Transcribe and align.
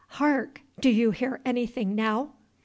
Hark! 0.17 0.63
do 0.79 0.89
you 0.89 1.11
hear 1.11 1.41
anything 1.45 1.93
now?" 1.93 2.33